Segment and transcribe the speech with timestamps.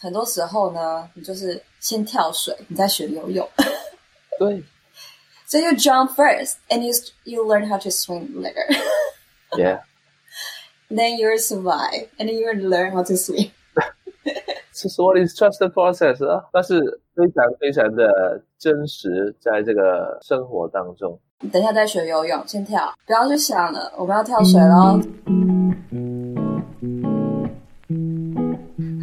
[0.00, 3.48] 很多时候呢，你就是先跳水，你再学游泳。
[4.38, 4.62] 对。
[5.46, 6.92] So you jump first, and you
[7.24, 8.66] you learn how to swim later.
[9.56, 9.80] Yeah.
[10.90, 13.50] Then you survive, and then you learn how to swim.
[14.74, 21.18] Is what is trust the process 啊，但是非常非常的真实，在这个生活当中。
[21.50, 25.57] 等一下再学游泳，先跳，不要去想了，我们要跳水喽。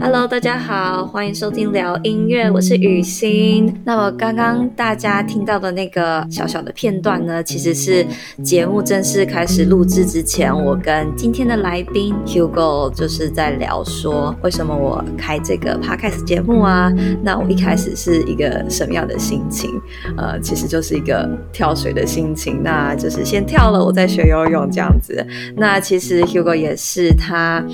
[0.06, 3.76] Hello，大家好，欢迎收听聊音乐，我是雨欣。
[3.84, 8.06] 那么刚刚大家听到的那个小小的片段呢，其实是
[8.44, 16.94] 节目正式开始录制之前，我跟今天的来宾 Hugo 就是在聊说，为什么我开这个 Podcast 节目啊？
[17.24, 19.72] 那我一开始是一个什么样的心情？
[20.18, 25.26] 呃，其实就是一个跳水的心情，那就是先跳了，我再学游泳这样子。
[25.58, 27.66] 那其实 Hugo 也是他。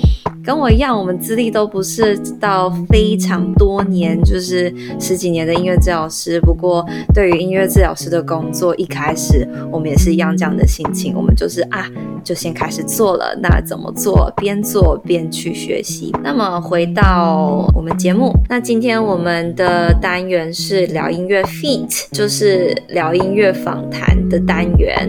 [0.44, 6.40] 跟我一样，我们资历都不是到非常多年，就是十几年的音乐治疗师。
[6.40, 11.88] 不过，对于音乐治疗师的工作，一开始我们也是一样这样的心情，我们就是啊，
[12.24, 13.38] 就先开始做了。
[13.40, 14.32] 那怎么做？
[14.36, 16.12] 边做边去学习。
[16.24, 25.08] 那么回到我们节目，那今天我们的单元是聊音乐 feat，就是聊音乐访谈的单元。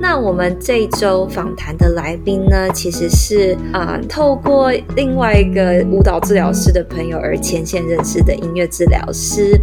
[0.00, 4.51] 那我们这周访谈的来宾呢，其实是啊、呃，透过
[4.96, 9.60] 另外一个舞蹈治疗师的朋友而牵线认识的音乐治疗师。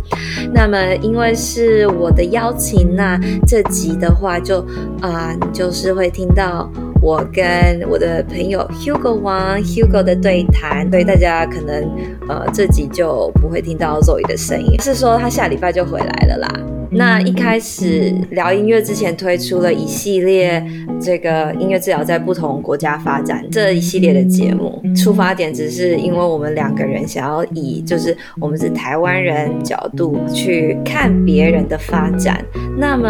[0.53, 4.59] 那么因为是我的邀请，那这集的话就
[5.01, 6.69] 啊、呃，就是会听到
[7.01, 7.43] 我跟
[7.89, 10.89] 我的朋友 Hugo 王 Hugo 的对谈。
[10.89, 11.83] 所以大家可能
[12.27, 16.78] 呃这集就不会听到 Zoe 的声音，是说他下礼拜就回来了啦。
[16.91, 20.63] 那一开始聊音乐之前，推出了一系列
[20.99, 32.43] 这个音乐治疗在不同国家发展这一系列的节目，出发点只是因为我们两个人想要以就是我们是台湾人角度去看别人的发展。
[32.77, 33.09] 那么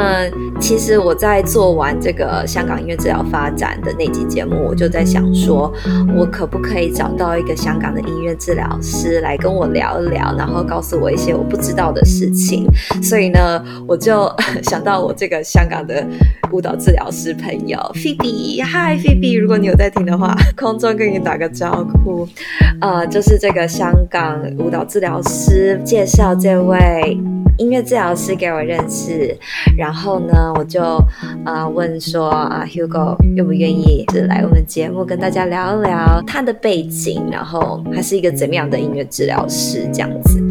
[0.60, 5.72] 其实我在做完这个香港音乐治疗发展的那集节目，我就在想说，
[6.18, 12.68] 我可不可以找到一个香港的音乐治疗师来跟我聊一聊，然后告诉我一些我不知道的事情。
[13.02, 13.64] 所以呢。
[13.88, 14.32] 我就
[14.64, 16.06] 想到我这个香港的
[16.52, 22.28] 舞蹈治疗师朋友菲比，嗨，菲比，如果你有在听的话，空中跟你打个招呼，
[22.82, 27.18] 呃，就是这个香港舞蹈治疗师介绍这位
[27.58, 29.36] 音乐治疗师给我认识，
[29.78, 30.82] 然后呢，我就
[31.46, 40.49] 呃问说啊，Hugo 愿不愿意是来我们节目跟大家聊一聊他的背景，然后他是一个怎么样的音乐治疗师这样子。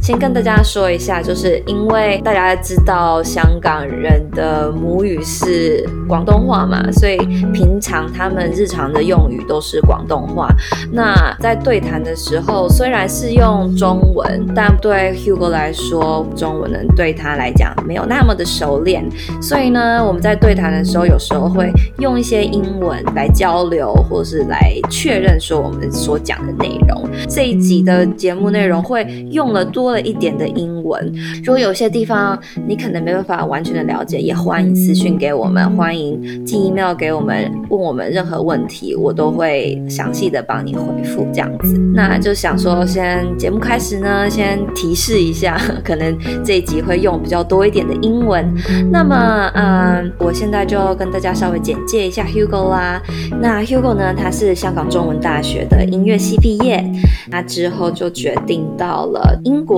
[0.00, 7.18] 先跟大家说一下，就是因为大家知道香港人的母语是广东话嘛，所以
[7.52, 10.48] 平常他们日常的用语都是广东话。
[10.90, 19.06] 那在对谈的时候，虽然是用中文，但对 Hugo 来说，中文呢对他来讲没有那么的熟练。
[19.42, 27.06] 所以呢，我们在对谈的时候，有时候会用一些英文来交流，或是来确认说我们所讲的内容。
[27.28, 31.10] 这一集的节目内容会用了多多了一点的英文，
[31.42, 41.78] 如果有些地方你可能没办法完全的了解，也欢迎私讯给我们，欢迎寄 email 给我们，问我们任何问题，我都会详细的帮你回复这样子。
[41.94, 48.46] 那就想说，先节目开始呢，先提示一下， 可能这一集会用比较多一点的英文。
[48.92, 53.02] 那么，嗯，我现在就跟大家稍微简介一下 Hugo 啦。
[53.40, 56.84] 那 Hugo 呢，他是香港中文大学的音乐系毕业，
[57.30, 59.77] 那之后就决定到了英国。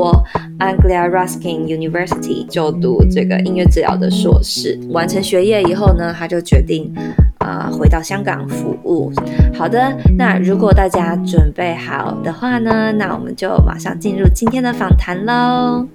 [0.59, 6.93] Anglia Ruskin University 就读这个音乐治疗的硕士，完成学业以后呢，他就决定
[7.39, 9.13] 啊、回到香港服务。
[9.55, 15.87] 好的，那如果大家准备好的话呢，那我们就马上进入今天的访谈喽。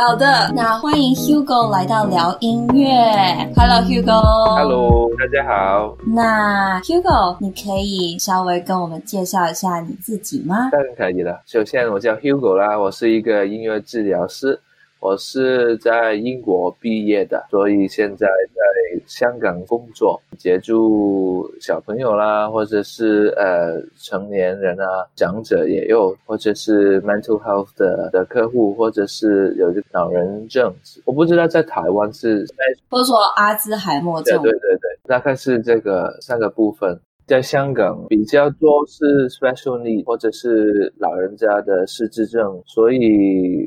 [0.00, 2.90] 好的，那欢迎 Hugo 来到聊音乐。
[3.54, 4.56] Hello Hugo。
[4.56, 5.94] Hello，大家好。
[6.06, 10.70] 那 Hugo，你可以稍微跟我们介绍一下你自己吗？
[10.72, 11.42] 当然可以了。
[11.44, 14.58] 首先，我叫 Hugo 啦，我是一个音乐治疗师。
[15.00, 30.72] 我是在英国毕业的，所以现在在香港工作，协助小朋友啦，或者是呃成年人啊，长者也有，或者是 mental health 的的客户，或者是有个老人症，
[31.06, 32.46] 我不知道在台湾是，
[32.90, 37.00] 或者说阿兹海默症，对对对对，大概是这个三个部分。
[37.30, 42.98] 在香港比较多是 special need 或者是老人家的失智症，所以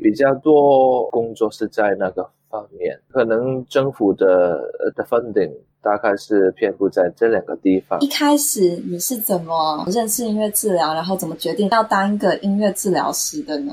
[0.02, 3.00] 比较多工作是在那个方面。
[3.10, 4.60] 可能政府的
[4.94, 5.50] 的 funding
[5.80, 7.98] 大概是遍布在这两个地方。
[8.00, 13.72] 一开始你是怎么认识音乐治疗，然后怎么决定要当一个音乐治疗师的呢？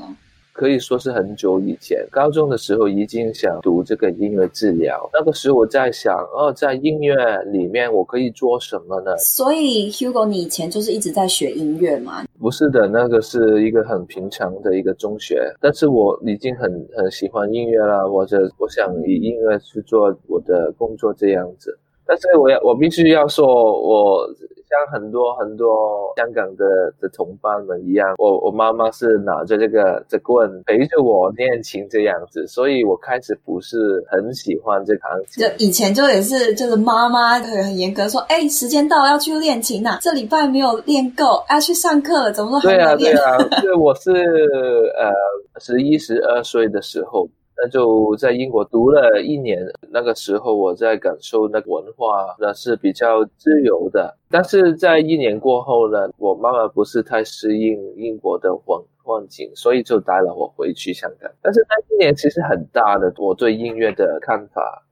[0.52, 5.08] 可以说是很久以前，高中的时候已经想读这个音乐治疗。
[5.12, 7.14] 那个时候我在想，哦，在音乐
[7.44, 9.16] 里面我可以做什么呢？
[9.18, 12.24] 所以，Hugo，你以前就是一直在学音乐吗？
[12.38, 21.78] 不是的，那个是一个很平常的一个中学，但是我已经很很喜欢音乐了，或者我想以音乐去做我的工作这样子。
[22.06, 24.28] 但是我要我必须要说，我。
[24.72, 26.64] 像很多很多香港的
[26.98, 35.46] 的同伴们一样，我我妈妈是拿着这个这棍陪着我练琴这样子，所以我开始不是很喜欢这行琴。
[35.46, 43.14] 就以前就也是，就是妈妈会很严格说，哎，时间到了要去练琴呐，这礼拜没有练够，要去上课了，怎么都还没练？
[43.14, 45.12] 对啊，对啊，对，我是呃
[45.60, 47.28] 十一十二岁的时候。
[47.56, 49.58] 那就在英国读了一年，
[49.90, 54.16] 那个时候我在感受那个文化，那是比较自由的。
[54.30, 61.30] 但是在一年过后呢，我妈妈不是太适应英国的环环境，所以就带了我回去香港。
[61.42, 64.84] 但是那一年其实很大的我对音乐的看法。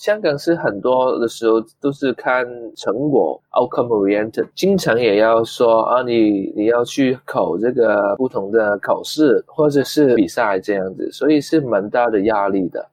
[0.00, 12.88] 香港是很多的时候都是看成果 outcome oriented，经常也要说啊，你你要去考这个不同的考试或者是比赛这样子，所以是蛮大的压力的。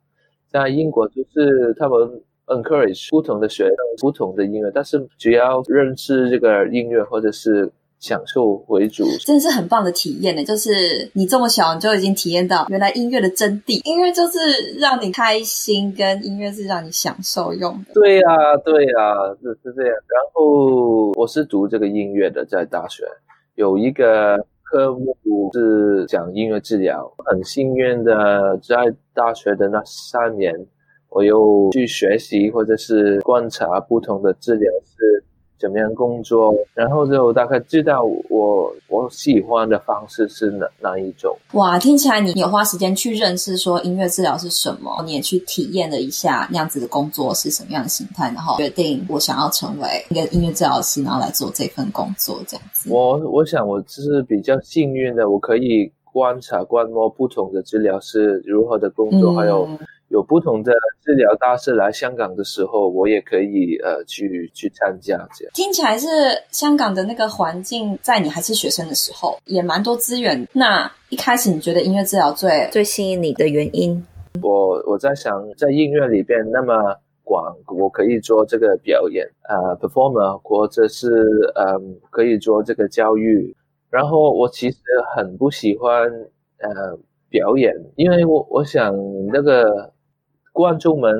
[0.50, 7.72] 在英国就是他们 encourage 不同的学生不同的音乐，但是只要认识这个音乐或者是。
[8.00, 10.44] 享受为主，真的是很棒的体验呢。
[10.44, 13.82] 就是你这么小，你就已经体验到原来音乐的真谛。
[13.86, 14.40] 音乐就是
[14.78, 17.94] 让你开心，跟音乐是让你享受用的。
[17.94, 19.92] 对呀，对呀，是是这样。
[19.92, 23.04] 然后我是读这个音乐的，在大学
[23.56, 25.18] 有一个科目
[25.54, 27.12] 是讲音乐治疗。
[27.26, 28.76] 很幸运的，在
[29.14, 30.54] 大学的那三年，
[31.10, 35.24] 我又去学习或者是观察不同的治疗师。
[35.60, 41.36] 怎么样工作，然后就大概知道我我喜欢的方式是哪哪一种。
[41.54, 52.90] 哇，听起来你有花时间去认识说音乐治疗是什么，你也去体验了一下那样子的工作是什么样的形态，然后决定我想要成为一个音乐治疗师，然后来做这份工作这样子。
[52.92, 59.68] 我我想我是比较幸运的，我可以观察观摩不同的治疗师如何的工作，嗯、还有。
[60.10, 60.72] 有不同的
[61.04, 65.52] 治疗大师来香港的时候，我也可以呃去去参加这样。
[65.54, 66.08] 听起来是
[66.50, 70.48] 香港的那个环境，在你还是学生的时候也蛮多资源。
[70.54, 74.02] 那一开始你觉得音乐治疗最最吸引你的原因？
[74.42, 76.74] 我我在想，在音乐里边那么
[77.26, 81.10] 广，我可以做这个表演呃 performer，或者是
[81.56, 83.54] 嗯、呃、可以做这个教育。
[83.90, 84.78] 然后我其实
[85.14, 86.10] 很不喜欢
[86.60, 86.98] 呃
[87.30, 88.96] 表演，因为我我想
[89.34, 89.92] 那个。
[90.58, 91.16] 观众们，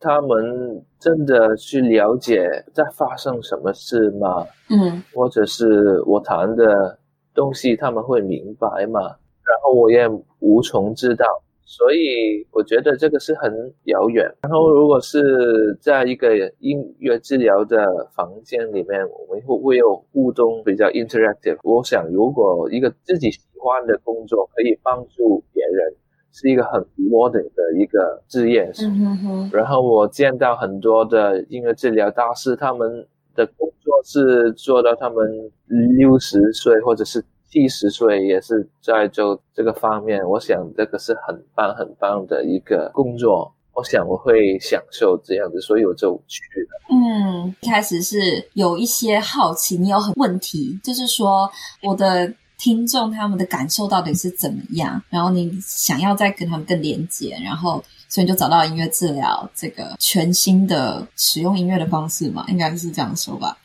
[0.00, 4.46] 他们真的去了解在发生什么事吗？
[4.70, 6.98] 嗯，或者是我谈的
[7.34, 8.98] 东西，他们会明白吗？
[9.44, 10.08] 然后我也
[10.38, 11.26] 无从知道，
[11.66, 13.52] 所以我觉得这个是很
[13.84, 14.24] 遥远。
[14.40, 21.58] 然后如果是在一个音乐治疗的房间里面，我们会会有互动，比较 interactive。
[21.62, 25.94] 我想，如果一个自己喜欢的工作可以帮助别人。
[26.32, 29.50] 是一个很 modern 的一个职业，嗯哼哼。
[29.52, 35.50] 然后我见到很多的音乐治疗大师，他们的工作是做到他们
[35.96, 40.22] 六十岁或者是七十岁，也是在做这个方面。
[40.28, 46.80] 我想这个是很棒很棒的一个工作，我想我会享受这样子，所以我就去了。
[46.90, 48.16] 嗯，一开始是
[48.54, 51.50] 有一些好奇，你有很问题，就是说
[51.82, 52.32] 我的。
[52.58, 55.02] 听众他们的感受到底是怎么样？
[55.08, 63.56] 然后你想要再跟他们更连接，然后所以你就找到音乐治疗这个全新的使用音乐的方式嘛，应该是这样说吧。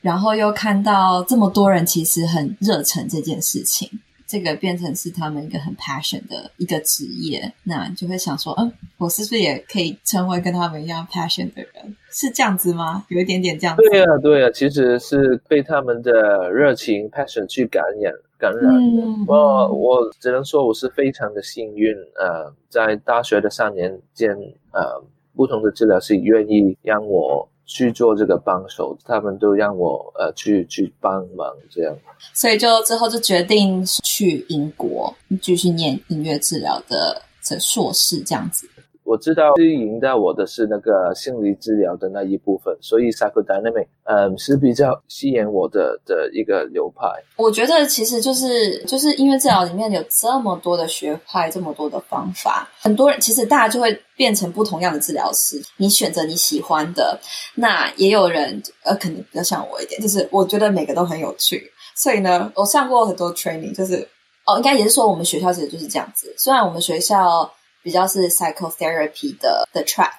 [0.00, 3.90] 然后又看到这么多人其实很热忱这件事情。
[4.26, 11.77] 这个变成是他们一个很 passion 的一个职业，那就会想说，嗯，我是不是也可以成为跟他们一样 passion 的人？
[12.10, 13.04] 是这样子吗？
[13.08, 13.82] 有一点点这样子。
[13.90, 19.02] 对啊，对啊，其实是被他们的热情 passion 去感染感染的。
[19.02, 24.30] 嗯、我我只能说我是非常的幸运，呃，在大学的三年间，
[24.72, 25.02] 呃，
[25.34, 27.48] 不同的治疗师愿意让我。
[27.70, 31.94] 去做这个帮手，他们都让我呃去去帮忙这样，
[32.32, 38.66] 所以就之后就决定去英国继续念音乐治疗的这硕士这样子。
[39.08, 47.08] 我知道吸引到我的是那个心理治疗的那一部分，所以 psychodynamic 嗯是比较吸引我的的一个流派。
[47.36, 55.58] 我觉得其实就是就是音乐治疗里面有这么多的学派，这么多的方法，很多人其实大家就会变成不同样的治疗师。
[55.78, 57.18] 你选择你喜欢的，
[57.54, 61.72] 那也有人呃可能比较像我一点，就是我觉得每个都很有趣。
[61.96, 64.06] 所以呢，我上过很多 training，就是
[64.44, 66.34] 哦，应该也是说我们学校其实就是这样子。
[66.36, 67.50] 虽然我们学校
[67.82, 70.12] 比较是 psychotherapy 的的 track，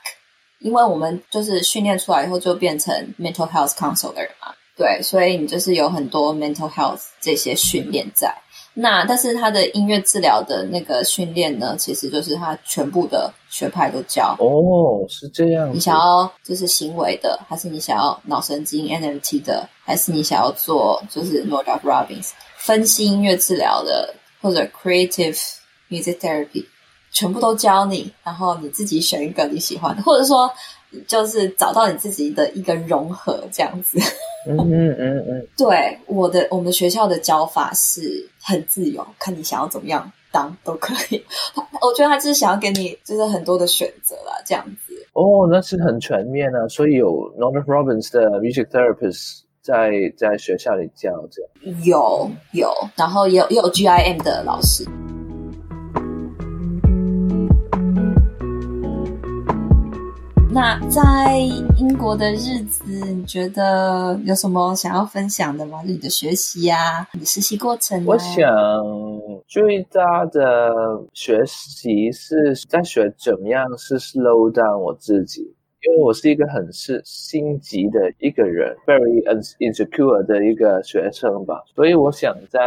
[0.60, 8.34] 因为我们就是训练出来以后就变成 mental health counselor 嘛，对，所以你就是有很多 mental health 这些训练在。
[8.74, 14.38] 那但是他的音乐治疗的那个训练呢，其实就是他全部的学派都教。
[14.40, 15.74] 哦，是这样。
[15.74, 25.38] 你想要就是行为的，还是你想要脑神经 NLP 的，还是你想要做就是 Northrop Robbins 分析音乐治疗的，或者 Creative
[25.90, 26.66] Music Therapy，
[27.12, 30.50] 全部都教你，然后你自己选一个你喜欢的，或者说
[31.08, 34.00] 就是找到你自己的一个融合这样子。
[34.48, 41.24] 嗯嗯嗯嗯， 对，我的我们学校的教法是很自由，看你想要怎么样当都可以。
[41.82, 44.94] 我觉得他就是想要给你就是很多的选择啦，这样子。
[45.14, 51.84] 哦，那是很全面啊，所以有 Northrop Robbins 的 music therapist 在在学校里教这样。
[51.84, 54.86] 有有，然后也有也有 GIM 的老师。
[60.52, 61.38] 那在
[61.78, 65.82] 英国的日子，你觉得有什么想要分享的吗？
[65.86, 68.04] 你的学习啊，你的实习过程？
[68.06, 68.36] 我想
[69.48, 70.72] 最大的
[71.14, 75.54] 学习是在学怎么样是 slow down 我自己。
[75.82, 79.24] 因为我是一个很是心急的一个人，very
[79.60, 82.60] insecure 的一个学生吧，所以我想在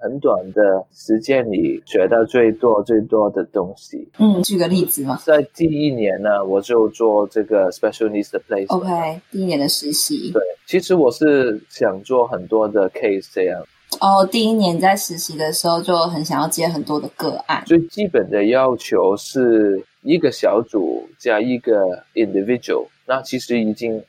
[0.00, 4.08] 很短的时间里学到最多最多的东西。
[4.18, 8.66] 嗯，举个例子嘛，在第一年呢，我就做这个 special needs 的 place。
[8.74, 10.32] OK，第一年的实习。
[10.32, 13.64] 对，其实我是想做很多的 case 这样。
[14.00, 17.62] 哦，第一年在实习的时候就很想要接很多的个案。
[17.66, 19.84] 最基本的要求是。
[20.02, 24.00] 一个小组加一个 individual，那其实已经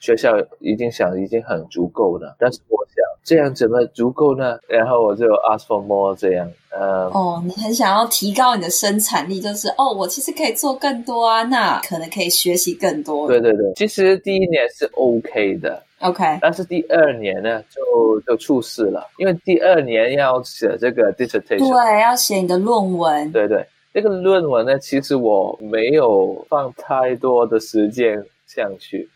[0.00, 2.34] 学校已经想已经很足够了。
[2.36, 4.58] 但是我想这样怎么足够呢？
[4.66, 6.50] 然后我就 ask for more 这样。
[6.70, 13.28] 呃，哦，你很想要提高你的生产力，就是哦，我其实可以做更多啊，那可能可以学习更多。
[13.28, 23.66] 对对对，其实第一年是 OK 的，OK，但是第二年呢就就出事了，因为第二年要写这个 dissertation，对，要写你的论文，对对。
[23.92, 29.08] 这个论文呢，其实我没有放太多的时间上去。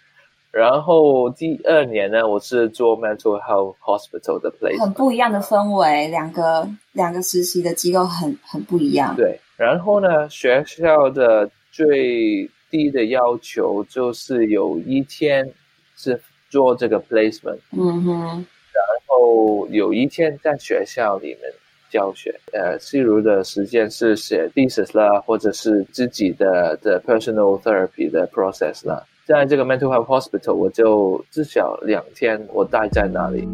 [0.51, 9.15] 然后第二年呢，我是做 mental health hospital 的 place，很不一样的氛围，两个两个实习的机构很很不一样。
[9.15, 15.53] 对，然后呢，学校的最低的要求就是有一天
[15.95, 16.19] 是
[16.51, 21.51] 做这个 placement，嗯哼，然后有一天在学校里面。
[21.93, 29.03] 教学，呃，例如的时间是写 thesis 啦，或者是自己的的 personal therapy 的 process 啦。
[29.25, 33.49] 在这个 mental health hospital，我就至少两天我待在那里。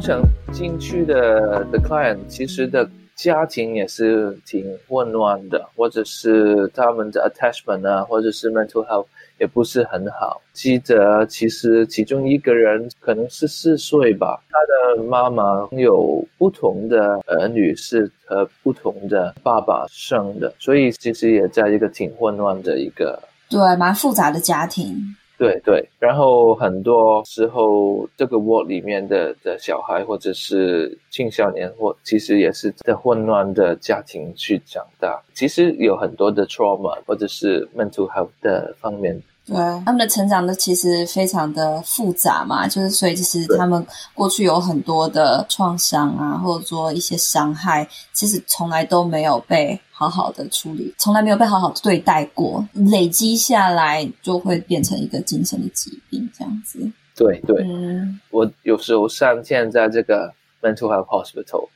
[0.00, 2.88] 通常进去的的 client 其实的。
[3.16, 9.04] 家庭也是挺混乱的，或者是他们的 attachment 啊，或者是 mental health
[9.38, 10.40] 也不是很好。
[10.54, 24.96] 记得其实其中一个人可能是四岁吧，他的妈妈有不同的儿女是和不同的爸爸生的，所以其实也在一个挺混乱的一个，对，蛮复杂的家庭。
[25.40, 39.18] 对对，然后很多时候这个窝里面的的小孩或者是青少年，或其实也是在混乱的家庭去长大，其实有很多的 trauma 或者是 mental health 的方面。
[39.50, 56.78] 对，他们的成长都其实非常的复杂嘛，就是所以其实他们过去有很多的创伤啊，或者说一些伤害，其实从来都没有被好好的处理，从来没有被好好的对待过，累积下来就会变成一个精神的疾病这样子。
[57.16, 61.68] 对对，嗯，我有时候上线在这个 mental health hospital，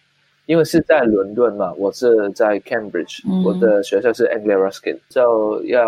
[0.46, 5.84] 因为是在伦敦嘛，我是在 Cambridge，嗯，我的学校是 Anglia Ruskin，就要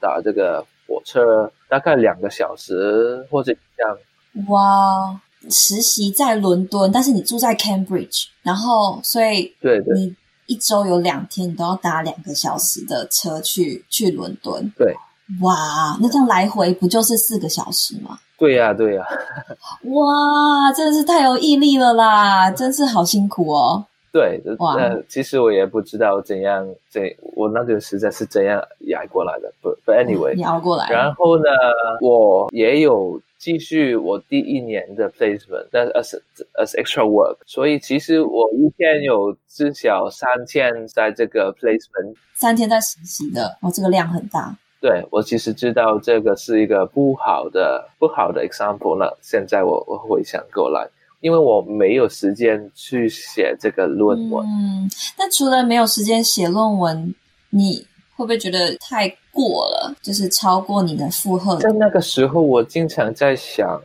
[0.00, 0.66] 打这个。
[0.88, 3.96] 火车大概两个小时或者这样。
[4.48, 10.16] 哇，实习在伦敦，但是你住在 Cambridge，然后所以对对，你
[10.46, 14.72] 一周有两天你都要搭两个小时的车去去伦敦。
[14.76, 14.96] 对，
[15.42, 18.18] 哇，那这样来回不就是四个小时吗？
[18.38, 19.10] 对呀、啊，对呀、啊。
[19.90, 23.84] 哇，真的是太有毅力了啦，真是好辛苦哦。
[24.12, 29.52] 对，哇，呃，其实我也不知道怎样，这我那个时间是怎样压过来的。
[29.60, 30.88] 不，but anyway，你熬过来。
[30.90, 31.44] 然后呢，
[32.00, 36.20] 我也有继续我第一年的 placement，但是 as
[36.54, 44.56] as extra work，所以其实我一天有至少三天在这个 placement，三天在实习的，哦，这个量很大。
[44.80, 49.18] 对，我其实知道这个是一个不好的不好的 example 了。
[49.20, 50.88] 现在我我回想过来，
[51.20, 54.46] 因为我没有时间去写这个论文。
[54.46, 57.14] 嗯，那除了没有时间写论文，
[57.50, 59.94] 你会不会觉得太过了？
[60.02, 61.56] 就是超过你的负荷？
[61.56, 63.80] 在那个时候，我经常在想。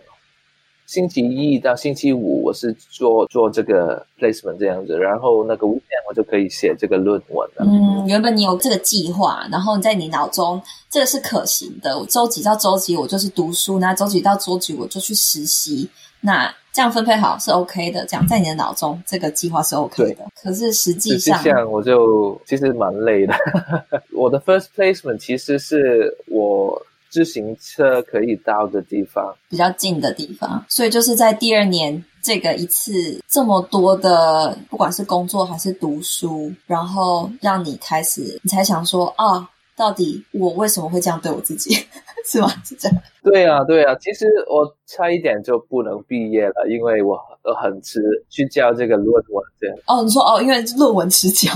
[0.86, 7.66] 星期一到星期五，我是做做这个 placement 这样子，然后那个 weekend 我就可以写这个论文了。
[7.66, 10.62] 嗯，原本你有这个计划，然后在你脑中
[10.92, 12.06] 这个是可行的。
[12.10, 15.90] 周几到周几我就是读书，那周几到周几我就去实习，
[16.24, 18.04] 那这样分配好是 OK 的。
[18.08, 20.26] 这样在你的脑中这个计划是 OK 的。
[20.42, 23.34] 可是实际上，实际上我就其实蛮累的。
[24.16, 26.82] 我的 first placement 其实是我。
[27.14, 41.78] 自行车可以到的地方，比较近的地方，所以就是在第二年这个一次这么多的，不管是工作还是读书，然后让你开始，你才想说啊，到底我为什么会这样对我自己，
[42.26, 42.48] 是吗？
[42.64, 42.98] 是这样？
[43.24, 47.20] 对啊，对啊，其实我差一点就不能毕业了，因为我
[47.62, 49.78] 很迟去交这个论文，这样。
[49.88, 51.52] 哦，你说哦，因为论文迟交。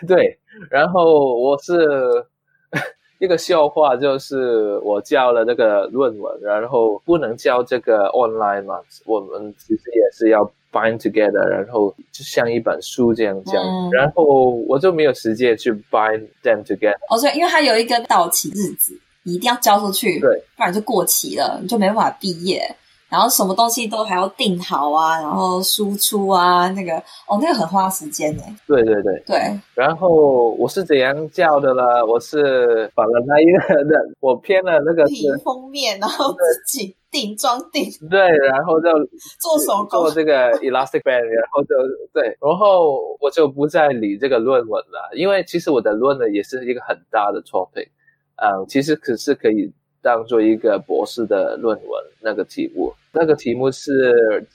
[0.00, 0.38] 对 对，
[0.70, 1.86] 然后我是。
[3.22, 10.42] 一个笑话就是我交了那个论文，然后不能交这个 online 嘛，我们其实也是要
[10.72, 14.24] bind together，然后就像一本书这样讲，嗯、然后
[14.66, 16.96] 我就没有时间去 bind them together。
[17.10, 18.98] 哦，所以因为它有一个到期日子，
[19.30, 22.60] 你一定要交出去，对，不然就过期了，你就没办法毕业。
[23.08, 26.96] 然后什么东西都还要定好啊，然后输出啊，那个
[27.26, 28.42] 哦，那个很花时间呢。
[28.68, 29.60] 对对对对。
[29.74, 32.06] 然后我是怎样叫的呢？
[32.06, 37.90] 我是把了那一个人，我编了那个是封面，然后自己定装订。
[38.08, 38.86] 对，然后就
[39.40, 41.74] 做手工做这个 elastic band，然后就
[42.14, 47.88] 对，然后我就不再理这个论文了，因为其实我的论文也是一个很大的 topic，
[48.40, 49.70] 嗯，其实可是可以
[50.02, 52.92] 当做一个博士的论文那个题目。
[53.12, 54.46] 那个题目是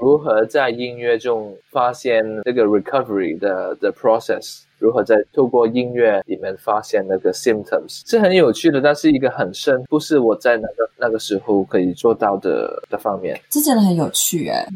[0.00, 13.40] 如何在音乐中发现这个 recovery 的的 process，如何在透过音乐里面发现那个 symptoms，是很有趣的，但是一个很深，不是我在那个那个时候可以做到的的方面。
[13.48, 14.66] 这真的很有趣诶。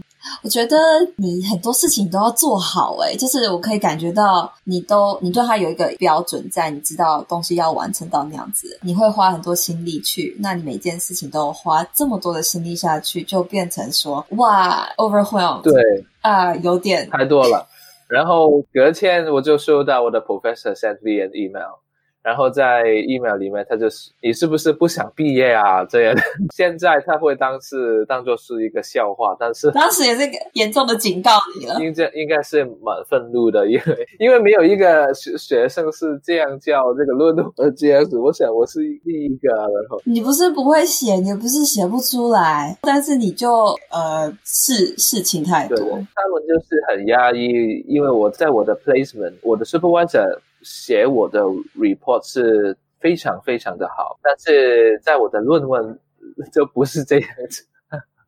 [0.42, 0.76] 我觉得
[1.16, 15.74] 你很多事情都要做好，诶，就是我可以感觉到你都你对他有一个标准在，你知道东西要完成到那样子，你会花很多心力去，那你每件事情都花这么多的心力下去，就变成说哇 overwhelmed，对
[16.20, 17.66] 啊、呃，有点太多了。
[18.08, 21.81] 然后隔天我就收到我的 professor sent me an email。
[22.22, 25.84] 然后在 email 里面，他就是你是不是不想毕业啊？
[25.84, 26.14] 这样，
[26.54, 31.74] 现在他会当是当做是一个笑话，但是当时也是严重的警告你了。
[31.80, 38.16] 应该应该是蛮愤怒的，因为因为没有一个学学生是这样叫这个论文这样子。
[38.16, 45.76] 我想我是第一个，然后你不是不会写，你不是写不出来，但是你就呃事事情太多。
[45.76, 50.38] 他们就是很压抑，因为我在我的 placement，我的 supervisor。
[50.62, 51.40] 写我的
[51.76, 55.98] report 是非常非常的好，但是在我的论文
[56.52, 57.64] 就不是这样子，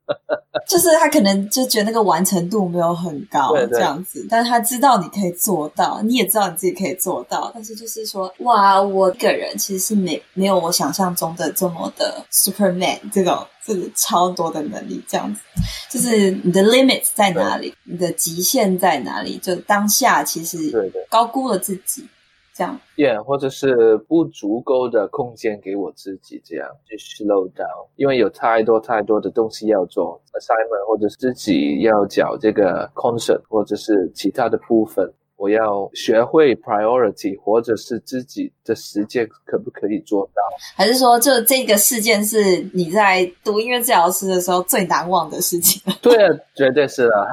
[0.68, 15.40] 就是他可能就觉得那个完成度没有很高，对对，这样子，但是他知道你可以做到，你也知道你自己可以做到，但是就是说，哇，我个人其实是没没有我想象中的这么的 Superman 这种，这个超多的能力，这样子，
[15.88, 22.06] 就是你的 limit 在哪里，你的极限在哪里，就当下其实高估了自己。
[22.54, 40.42] 这样，yeah，或者是不足够的空间给我自己，这样去 slow down，因为有太多太多的东西要做，assignment 或者是自己要缴这个 concert，或者是其他的部分，我要学会 priority，或者是自己的时间可不可以做到？
[40.76, 45.82] 还是说，就这个事件是你在读音乐治疗师的时候最难忘的事情？
[46.00, 47.26] 对啊，绝对是啊！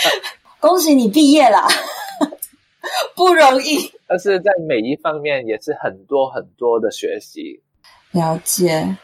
[0.60, 1.66] 恭喜你毕业了。
[3.16, 7.60] 不容易，但是在每一方面也是很多很多的学习。
[8.12, 8.96] 了解。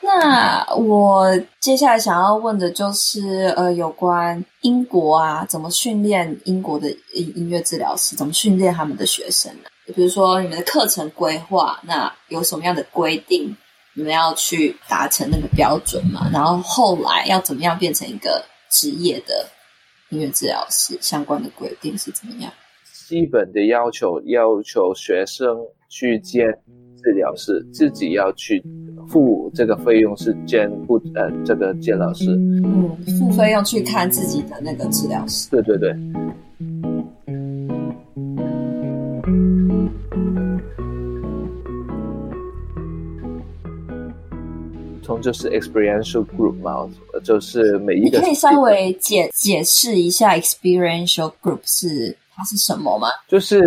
[0.00, 9.68] 那我接下来想要问的就是，呃，有关英国啊，怎么训练英国的音音乐治疗师，怎么训练他们的学生呢？
[9.94, 13.56] 比如说你们的课程规划，那有什么样的规定？
[13.96, 16.28] 你们要去达成那个标准嘛？
[16.32, 19.48] 然后后来要怎么样变成一个职业的
[20.10, 20.98] 音乐治疗师？
[21.00, 22.52] 相关的规定是怎么样？
[23.06, 25.58] 基本的要求要求学生
[25.90, 26.46] 去见
[27.02, 28.64] 治疗师，自己要去
[29.08, 35.50] 付这个费用是见不呃这个见老师，嗯，付费用去看自己的那个治疗师。
[35.50, 35.94] 对对对。
[45.02, 46.88] 从就是 experiential group 嘛，
[47.22, 48.18] 就是每一个。
[48.18, 53.08] 你可以稍微解解释一下 experiential group 是它是什么吗？
[53.28, 53.60] 就是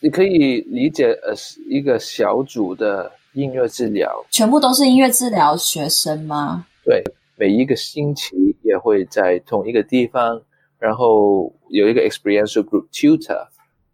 [0.00, 6.66] 你可以理解呃是一个小组的音乐治疗，全部都是音乐治疗学生吗？
[6.84, 7.02] 对，
[7.36, 10.40] 每一个星期也会在同一个地方，
[10.78, 13.34] 然后有一个 experiential group tutor，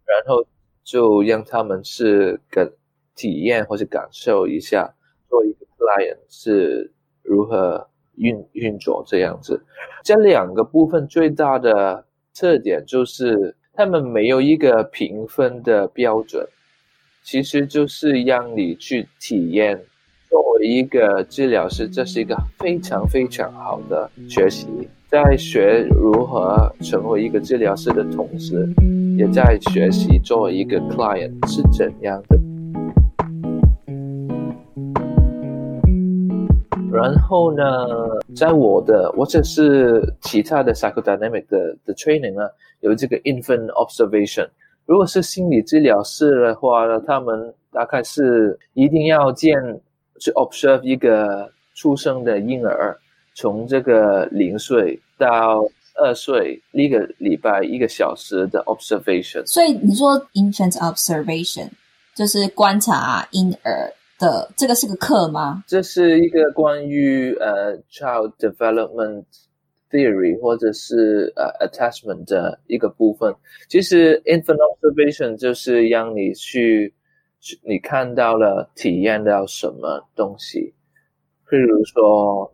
[0.05, 0.45] 然后
[0.83, 2.69] 就让他们是感
[3.15, 4.93] 体验或者感受一下
[5.29, 5.67] 做一个。
[5.79, 6.91] client 是
[7.21, 9.63] 如何运运作这样子？
[10.03, 12.03] 这两个部分最大的
[12.35, 16.43] 特点就是，他们没有一个评分的标准，
[17.21, 19.79] 其实就是让你去体验。
[20.27, 24.67] 作为一个治疗师，这是一个非常非常好的学习，
[25.07, 28.67] 在学如何成为一个治疗师的同时，
[29.15, 32.46] 也在学习作为一个 client 是怎样的。
[36.97, 37.63] 然后呢，
[38.35, 44.47] 在我的或者是其他的 psychodynamic 的的 training 呢，有这个 infant observation。
[44.87, 49.53] 如果是心理治疗师的话呢，他们大概是一定要见
[50.19, 52.97] 去 observe 一个出生的婴儿，
[53.35, 55.63] 从这个零岁到
[56.01, 59.45] 二岁一个礼拜一个小时的 observation。
[59.45, 61.69] 所以你说 infant observation
[62.15, 63.93] 就是观察婴儿。
[64.19, 65.63] 的这个是个课吗？
[65.67, 69.25] 这是一个关于呃 child development
[69.89, 73.33] theory 或者是呃 attachment 的一个部分。
[73.69, 76.93] 其实 infant observation 就是让你去，
[77.63, 80.73] 你看到了、体验到什么东西。
[81.49, 82.53] 譬如说，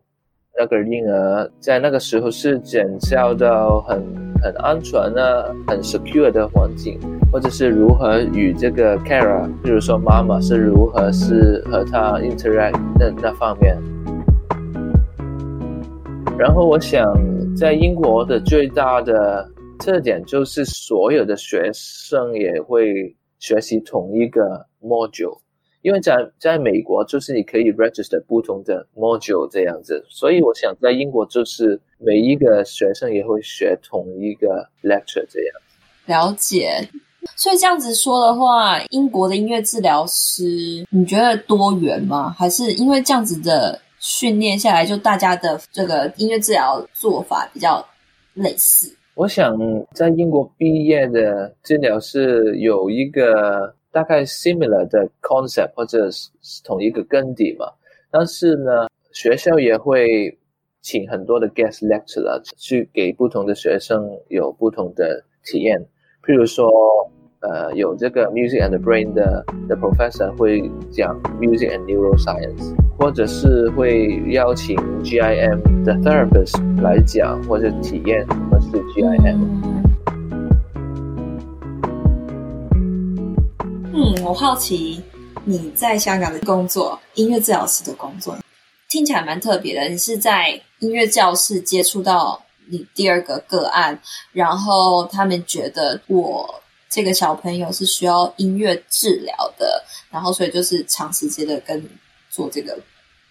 [0.57, 4.01] 那个婴儿在那个时候是减少到很。
[4.43, 6.99] 很安全的、很 secure 的环境，
[7.31, 13.77] 或者是如何与这个 carer，比如说妈妈是如何是和他 interact 的那方面。
[16.37, 17.09] 然后我想，
[17.55, 24.41] 在英国的最大的特点就是，所有的学生也会学习同一个
[24.81, 25.42] module。
[25.83, 35.53] 因为在在美国，就是你可以 register 不同的 module 这样子，所以我想在英国就是每一个学生也会学同一个 lecture 这样。
[36.05, 36.87] 了解，
[37.35, 42.33] 所以这样子说的话，英国的音乐治疗师你觉得多元吗？
[42.37, 47.85] 还是因为这样子的训练下来，就大家的这个音乐治疗做法比较
[48.35, 48.95] 类似？
[49.15, 49.53] 我想
[49.93, 53.75] 在英国毕业的治疗师有一个。
[53.93, 56.29] 大概 similar 的 concept 或者是
[56.63, 57.67] 同一个根底嘛，
[58.09, 60.35] 但是呢，学校也会
[60.81, 65.79] 请很多的 guest lecturer 去给不同的学生有不同的体验。
[66.25, 66.67] 譬如说，
[67.41, 79.72] 呃，有这个 music and the brain 的的 professor 会讲 music and neuroscience，或者是会邀请 GIM 的 therapist 来讲或者体验什么是 GIM。
[83.95, 84.99] 嗯，我好奇
[85.45, 88.35] 你在香港的工作，音乐治疗师的工作
[88.89, 89.87] 听起来蛮特别的。
[89.87, 93.99] 你是在音乐教室接触到你第二个个案，
[94.31, 101.87] 然后他们觉得我这个小朋友是需要音乐治疗的，然后所以就是长时间的跟
[102.31, 102.75] 做这个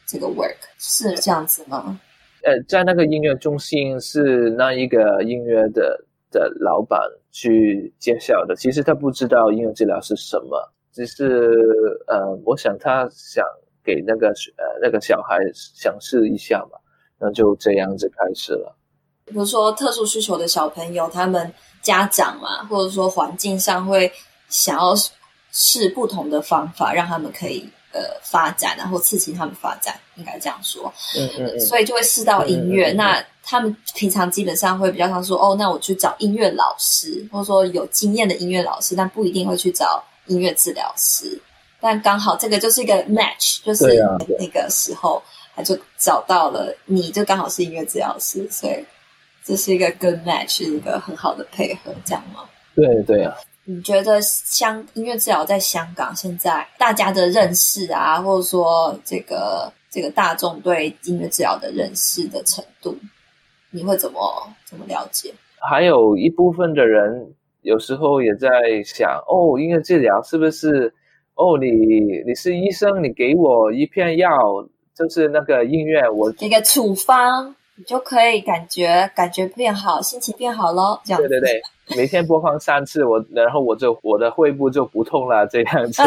[0.07, 1.99] 这个 work，是这样子吗？
[2.45, 7.01] 呃，在那个音乐中心是那一个音乐的的老板。
[7.35, 11.41] 去介绍的，其实他不知道音乐治疗是什么，只是
[12.07, 13.43] 呃，我想他想
[13.83, 16.77] 给那个呃那个小孩想试一下嘛，
[17.19, 18.77] 那就这样子开始了。
[19.25, 24.13] 比如说特殊需求的小朋友，他们家长嘛，或者说环境上会
[24.51, 24.95] 想要
[25.53, 30.93] 试不同的方法，让他们可以呃发展，然后刺激他们发展，应该这样说。
[31.17, 31.61] 嗯嗯，嗯。
[31.61, 33.25] 所以就会试到音乐，嗯嗯嗯，那。
[33.45, 41.37] 他们平常基本上会比较常说，哦，那我去找音乐老师，或者说有经验的音乐老师，但不一定会去找音乐治疗师。
[41.81, 43.85] 但刚好这个就是一个 match，就是
[44.39, 45.21] 那个时候
[45.57, 48.77] 他就找到了你，就刚好是音乐治疗师，所以
[49.45, 52.45] 这是一个 good match，是一个很好的配合，这样吗？
[52.77, 53.35] 对对啊。
[53.65, 62.97] 你觉得香音乐治疗在香港现在大家的认识啊，或者说这个这个大众对音乐治疗的认识的程度，
[63.71, 64.21] 你会怎么
[64.65, 65.33] 怎么了解？
[65.71, 68.49] 还有一部分的人有时候也在
[68.85, 70.93] 想，哦，音乐治疗是不是？
[71.35, 71.71] 哦，你
[72.27, 74.31] 你是医生，你给我一片药，
[74.95, 81.01] 就是那个音乐，我一个处方，你就可以感觉感觉变好，心情变好咯。
[81.05, 81.29] 这样子。
[81.29, 81.63] 对对对。
[81.97, 86.03] 每天播放三次，我然后我就我的胃部就不痛了，这样子。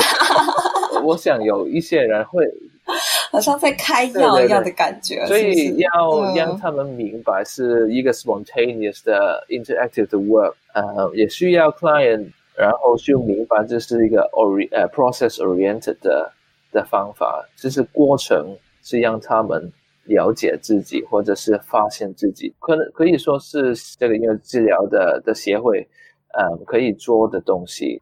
[1.04, 2.44] 我想有一些人会
[3.32, 16.32] 好像在开药一样的感觉，对对对，所以要让他们明白是一个 spontaneous 的 interactive 的 work，呃，也需要 client，然后就明白这是一个 ori 呃 process oriented 的
[16.72, 19.72] 的方法，就是过程是让他们。
[20.06, 25.80] 了解自己，或者是发现自己，可能可以说是这个音乐治疗的的协会，
[26.38, 28.02] 嗯，可以做的东西。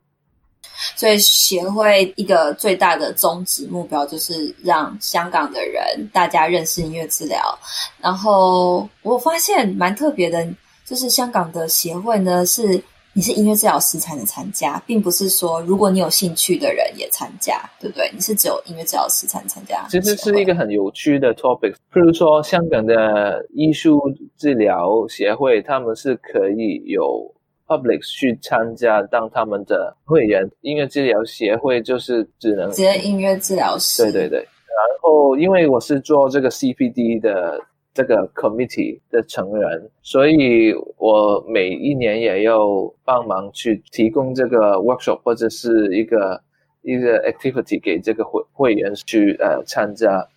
[0.95, 7.57] 所以协会一个最大的宗旨目标就是让香港的人大家认识音乐治疗。
[7.99, 10.47] 然后我发现蛮特别的，
[10.85, 12.81] 就是香港的协会呢是。
[13.15, 18.09] 你是音乐治疗师才能参加，并不是说如果你有兴趣的人也参加，对不对？
[18.11, 19.85] 你是只有音乐治疗师才能参加。
[19.87, 21.73] 其实是一个很有趣的 topic。
[21.93, 24.01] 譬如说，香港的艺术
[24.35, 27.31] 治疗协会，他们是可以有
[27.67, 30.43] public 去参加当他们的会员。
[30.61, 34.01] 音乐治疗协会就是只能直接音乐治疗师。
[34.01, 34.39] 对对对。
[34.39, 37.61] 然后，因为我是做这个 CPD 的。
[37.93, 42.59] 这个 committee 的成员，所以我每一年也要
[43.05, 46.41] 帮忙去提供这个 workshop 或者是一个
[46.81, 50.27] 一个 activity 给这个会会员去呃参加，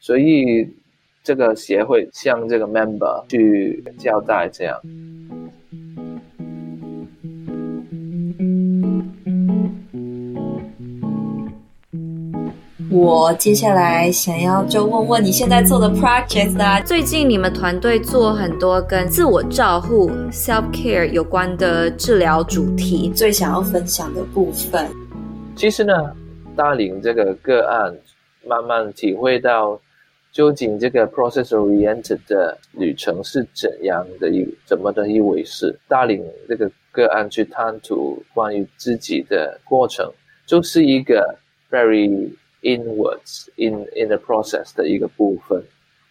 [0.00, 0.66] 所以
[1.22, 4.80] 这个协会向这个 member 去交代这样。
[12.92, 16.78] 我接下来想要就问问你现在做的 project 啊。
[16.82, 24.86] 最近你们团队做很多跟自我照护 self care 有关的治疗主题，最想要分享的部分。
[25.56, 26.14] 其实呢，
[26.54, 27.96] 带领这个个案，
[28.46, 29.80] 慢慢体会到
[30.30, 35.74] 究竟这个 process oriented 的旅程是怎样的一怎么的一回事。
[35.88, 37.96] 带领这个个案去探讨
[38.34, 40.12] 关于自己的过程，
[40.44, 41.38] 就是一个
[41.70, 42.30] very
[42.62, 45.62] inwards in in the process 的一个部分，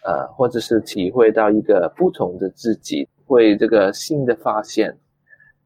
[0.04, 4.96] 呃，或者是体会到一个不同的自己，会这个新的发现，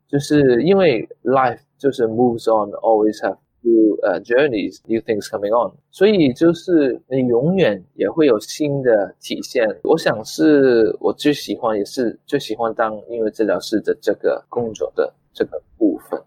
[0.08, 9.68] 就是因为 life 就是 moves on，always have new 呃 journeys, new things coming on，所以就是你永远也会有新的体现。
[9.82, 16.22] 我想是我最喜欢，也是最喜欢当音乐治疗师的这个工作的这个部分。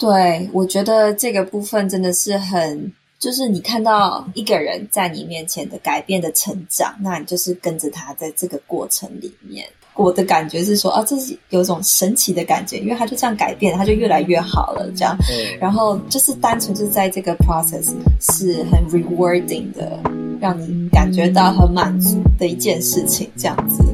[0.00, 9.66] 对，我觉得这个部分真的是很，就是你看到一个人在你面前的改变的成长，那你就是跟着他在这个过程里面。
[9.96, 15.14] 我的感觉是说，啊，这是有种神奇的感觉，因为他就这样改变，他就越来越好了，这样。
[15.60, 20.00] 然后就是单纯就是在这个 process 是很 rewarding 的，
[20.40, 23.84] 让你感觉到很满足的一件事情，这样子。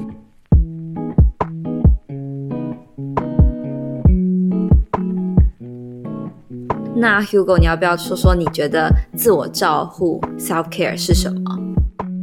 [6.98, 11.42] 那 Hugo，你要不要说说你觉得自我照护 self care 是什么？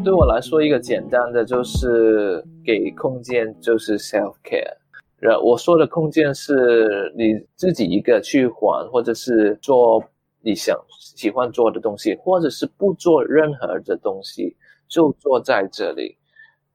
[0.03, 4.75] 对我来说，一个简单的就是给空间，就是 self care。
[5.19, 10.03] 然我说的空间是你自己一个去还，或者是做
[10.41, 14.55] 你想喜欢做的东西，或者是不做任何的东西，
[14.87, 16.17] 就坐在这里，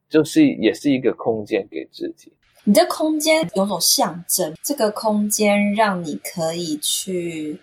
[0.09, 2.33] 就是也是一个空间给自己。
[2.63, 7.59] 你的空间有种象征，这个空间让你可以去。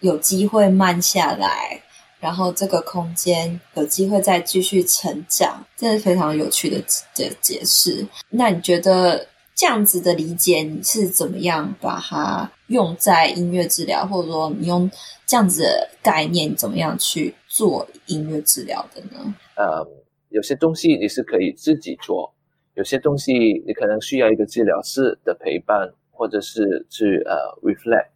[0.00, 1.80] 有机会慢下来，
[2.18, 6.78] 然后这个空间有机会再继续成长，这是非常有趣的
[7.14, 8.06] 的解释。
[8.28, 14.90] 那你觉得这样子的理解，你是怎么样把它用在音乐治疗，或者说你用
[15.26, 19.34] 这样子的概念，怎么样去做音乐治疗的呢？
[19.56, 19.86] 呃，
[20.30, 22.32] 有些东西你是可以自己做，
[22.74, 23.32] 有些东西
[23.66, 28.08] 你可能需要一个治疗师的陪伴，或者是去呃 reflect。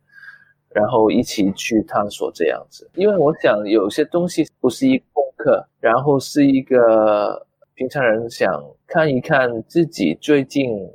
[0.74, 10.90] 然后一起去探索这样子，因为我想有些东西不是一功课，然后是一个平常人想看一看自己最近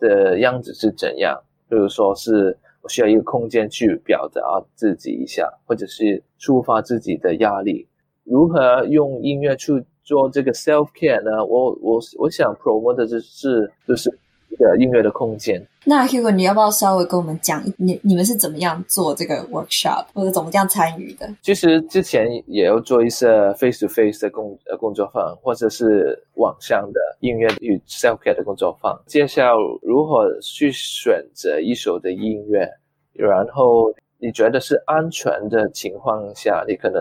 [0.00, 4.42] 的样子是怎样，比如说是我需要一个空间去表达
[4.74, 7.86] 自己一下，或者是抒发自己的压力，
[8.24, 11.44] 如何用音乐去做这个 self care 呢？
[11.44, 14.10] 我我我想 promote 的是就是
[14.50, 15.60] 一个音乐的空间。
[15.84, 21.28] 那 Hugo，你要不要稍微跟我们讲，你你们是怎么样做这个 workshop，或者怎么样参与的？
[21.40, 32.68] 其实之前也有做一些 face to face 的工呃工作坊，或者是网上的音乐与 self care 的工作坊，介绍如何去选择一首的音乐，
[33.14, 37.00] 然后你觉得是安全的情况下，你可能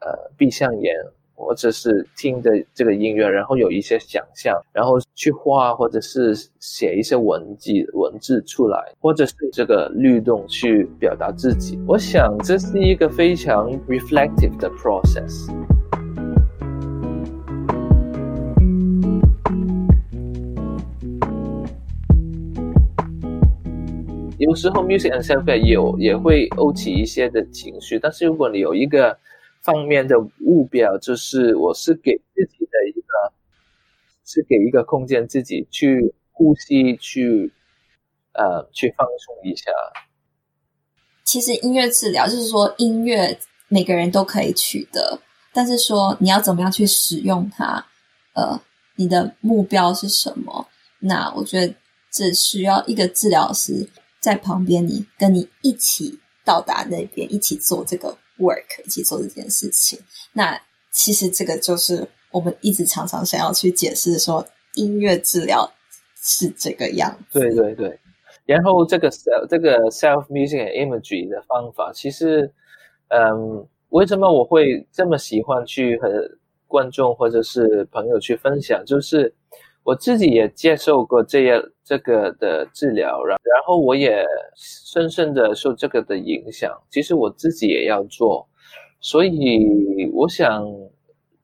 [0.00, 0.94] 呃闭上眼。
[1.40, 11.78] 或者是听的这个音乐，然后有一些想象，然后去画，或者是写一些文字文字出来，或者是这个律动去表达自己。
[11.86, 15.50] 我想这是一个非常 reflective 的 process。
[24.38, 29.16] 有时候 music and self-care 有也会勾起一些的情绪，但是如果你有一个
[29.62, 33.32] 方面的目标就是，我是给自己的一个，
[34.24, 37.52] 是给一个空间，自己去呼吸，去
[38.32, 39.70] 呃，去放松一下。
[41.24, 45.20] 其实音乐治疗就是说，音乐每个人都可以取得，
[45.52, 47.86] 但是说你要怎么样去使用它，
[48.34, 48.60] 呃，
[48.96, 50.66] 你的目标是什么？
[51.00, 51.74] 那我觉得
[52.10, 53.88] 这需要一个治疗师
[54.20, 58.16] 在旁边，你跟你一起到达那边，一起做这个。
[58.40, 59.98] Work 一起做这件事情，
[60.32, 60.60] 那
[60.92, 65.70] 其实这个就是我们一直常常想要去解释说，音乐治疗
[66.22, 67.38] 是这个样子。
[67.38, 67.98] 对对对，
[68.44, 72.52] 然后这个 self 这个 self music and imagery 的方法，其实，
[73.08, 76.08] 嗯，为什么我会这么喜欢去和
[76.66, 78.84] 观众或者是朋友去分享？
[78.84, 79.32] 就是
[79.82, 86.70] 我自己也接受过这样这个的治疗，然然后我也深深的受这个的影响。
[86.90, 88.46] 其实我自己也要做，
[89.00, 90.64] 所以我想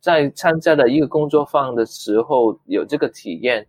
[0.00, 3.66] 在参加的一个工作坊的时候有这个体验，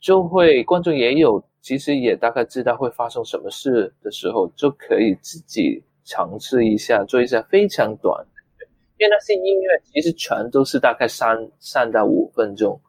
[0.00, 8.24] 就会观众也有，其实也大概知道会发生什么事的时候，就可以自己尝试一下，做一下非常短
[8.58, 8.66] 的，
[8.98, 12.80] 因为那些音乐其实全都是大概三三到五分钟，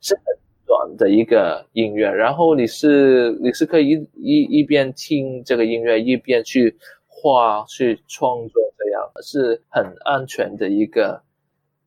[0.00, 0.24] 是很。
[0.68, 6.76] 短的一个音乐，然后你是你是可以一一一边听这个音乐，一边去
[7.06, 11.20] 画去创作，这样是很安全的一个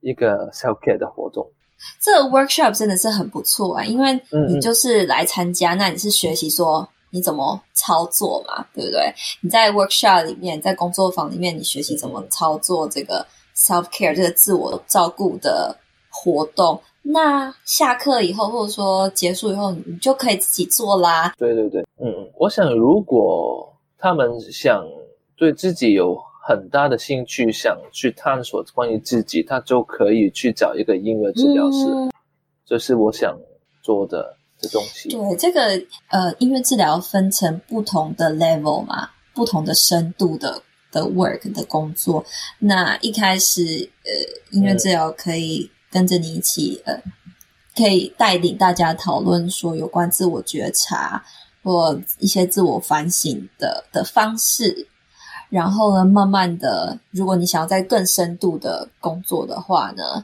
[0.02, 1.50] 一个 self care 的活动。
[2.02, 9.14] 这个 workshop 真的是很不错啊，因为你就是来参加，嗯嗯，那你是学习说你怎么操作嘛，对不对？
[9.42, 15.76] 你在 workshop 里面，在工作坊里面，你学习怎么操作这个 self care 这个自我照顾的
[16.10, 16.82] 活动。
[17.04, 21.34] 那下课以后，或者说结束以后，你就可以自己做啦。
[21.38, 24.86] 对对对，嗯嗯，我想如果他们想
[25.36, 26.16] 对自己有
[26.48, 32.12] 很大的兴趣，想去探索关于自己，他就可以去找一个音乐治疗师，嗯、
[32.66, 33.36] 这是我想
[33.82, 35.10] 做的的东西。
[35.10, 35.62] 对，这个
[36.10, 40.62] 呃，音乐治疗分成不同的 level 嘛，不同的深度的
[40.92, 42.24] 的 work 的工作。
[42.60, 45.76] 那一开始呃，音乐治疗可以、嗯。
[45.92, 46.98] 跟着你一起，呃，
[47.76, 51.22] 可以带领大家讨论说有关自我觉察
[51.62, 54.88] 或一些自我反省的的方式。
[55.50, 60.24] 然后呢，慢慢的，如果你想要在更深度的工作的话呢，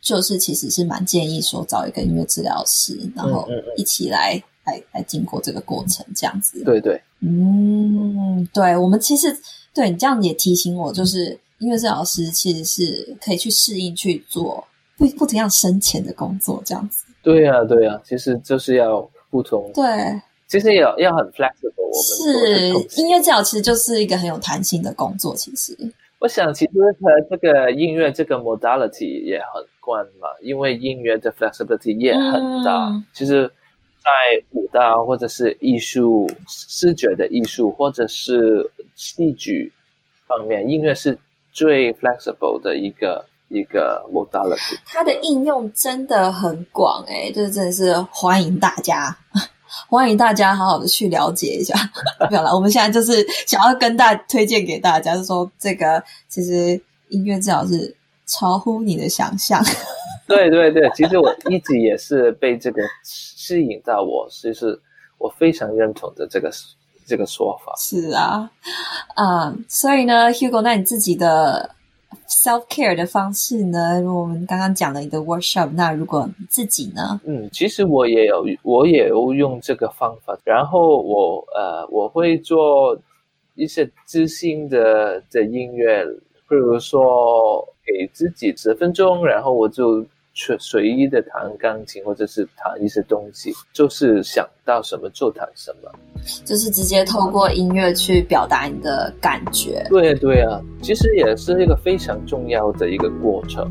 [0.00, 6.64] 就是其实是蛮建议说找一个音乐治疗师，然后一起来来来经过这个过程，这样子。
[6.64, 9.38] 对对，嗯，对，我们其实
[9.72, 11.38] 对你这样也提醒我，就是。
[11.64, 14.62] 音乐治疗师其实是可以去适应去做
[14.98, 17.06] 不不同样深浅的工作，这样子。
[17.22, 19.00] 对呀、啊，对呀、啊，其实就是要
[19.30, 19.70] 不同。
[19.72, 19.82] 对，
[20.46, 21.88] 其实也要要很 flexible。
[21.88, 25.34] 我们是音乐治疗，其实就是一个很有弹性的工作。
[25.34, 25.74] 其实，
[26.18, 32.88] 我想其实和这个音乐这个 modality 也很关嘛，因为音乐的 flexibility 也很大。
[32.90, 33.50] 嗯、其实，
[34.02, 34.10] 在
[34.50, 39.72] 舞蹈或者是艺术、视觉的艺术或者是戏剧
[40.26, 41.18] 方面，音乐是。
[41.54, 49.16] 最 flexible 的一个一个 modality，它的应用真的很广诶，就是真的是欢迎大家，
[49.88, 51.74] 欢迎大家好好的去了解一下。
[52.28, 59.62] 不要了，我们现在就是想要跟大推荐给大家，就是说这个其实音乐治疗是超乎你的想象。
[60.26, 64.76] 对对对，其实我一直也是被这个吸引到我，其实
[65.18, 66.50] 我非常认同的这个。
[67.06, 68.50] 这个说法是啊，
[69.14, 71.70] 啊、嗯，所以呢，Hugo，那你自己的
[72.28, 74.00] self care 的方式呢？
[74.02, 77.20] 我们刚刚讲了你的 workshop，那如果你自己呢？
[77.24, 80.38] 嗯，其实我也有，我也有用这个方法。
[80.44, 82.98] 然后我呃，我会做
[83.54, 86.04] 一些知心的的音乐，
[86.48, 90.04] 比如说给自己十分钟，然后我就
[90.34, 95.90] 随随意的弹钢琴或者是弹一些东西，就是想到什么就弹什么，
[96.44, 99.86] 就是直接透过音乐去表达你的感觉。
[99.88, 103.70] 对对啊，其实也是一个非常重要的一个过程。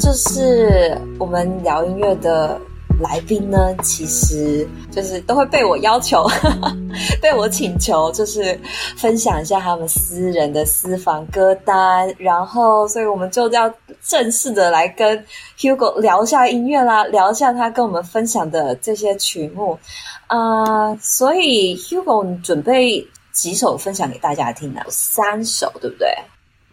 [0.00, 2.58] 这是我们聊音乐的
[3.00, 6.26] 来宾呢，其实就是都会被我要求，
[7.22, 8.58] 被我请求，就是
[8.96, 12.12] 分享一下他们私人的私房歌单。
[12.18, 13.72] 然后，所以我们就要
[14.02, 15.24] 正式的来跟
[15.58, 19.78] Hugo 聊一下音乐啦，聊一下他跟我们分享的这些曲目
[20.26, 20.98] 啊、呃。
[21.00, 24.80] 所以，Hugo，你准备几首分享给大家听呢？
[24.88, 26.08] 三首，对不对？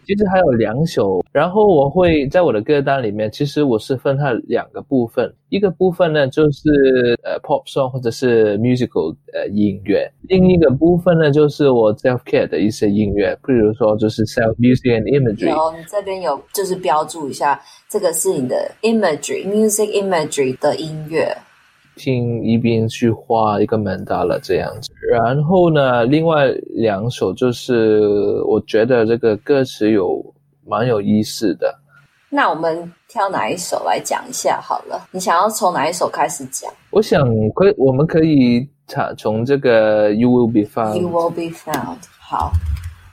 [0.06, 15.46] 其实还有两首，然后我会在我的歌单里面，其实我是分它两个部分，一个部分呢就是呃 pop song 或者是 musical 呃音乐，另一个部分呢就是我 self care 的一些音乐，比如说就是 self music and imagery。
[15.46, 21.36] 然后你这边有就是标注一下，这个是你的 imagery music imagery 的音乐。
[21.96, 28.00] 听一边去画一个门达拉这样子，然后呢，另外两首就是
[28.46, 30.24] 我觉得这个歌词有
[30.66, 31.74] 蛮有意思的。
[32.28, 35.06] 那我们挑哪一首来讲一下好了？
[35.12, 36.70] 你想要从哪一首开始讲？
[36.90, 37.22] 我想
[37.54, 40.98] 可以，我们可以从从这个 You Will Be Found。
[40.98, 41.98] You Will Be Found。
[42.18, 42.50] 好，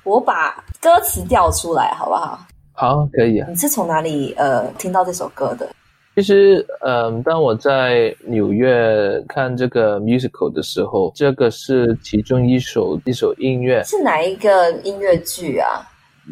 [0.03, 2.39] 我把歌词调出来，好不好？
[2.71, 3.47] 好，可以啊。
[3.49, 5.69] 你是从哪里呃听到这首歌的？
[6.15, 13.83] 其实，嗯，当我在纽约看这个 musical 的时候，这个是其中一首一首音乐。
[13.83, 15.81] 是哪一个音乐剧啊？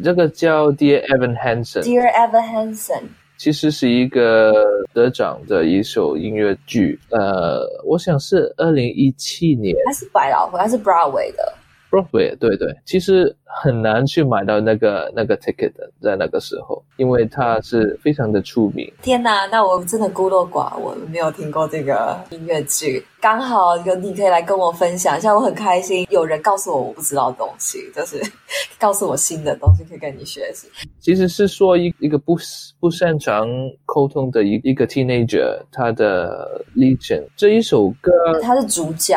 [0.04, 1.82] 这个叫 Dear Evan Hansen。
[1.82, 3.02] Dear Evan Hansen，
[3.36, 4.52] 其实是一个
[4.94, 7.00] 得奖的一首音乐剧。
[7.10, 9.76] 呃，我想是二零一七年。
[9.84, 11.52] 它是百老汇，它是 Broadway 的
[11.92, 15.70] ？Broadway，对对，其实很难去买到那个那个 ticket
[16.00, 18.90] 在那个时候，因为它是非常的出名。
[19.02, 23.04] 天哪，那我真的孤陋寡闻，没有听过这个音乐剧。
[23.20, 28.18] 刚好有你可以来跟我分享一下，我很开心有人告诉我我不知道的东西，就是
[28.80, 30.66] 告诉我新的东西可以跟你学习。
[30.98, 32.34] 其实是说一一个不
[32.80, 33.46] 不擅长
[33.84, 37.22] 沟通的一一个 teenager，他的历程。
[37.36, 39.14] 这一首歌，他是主角。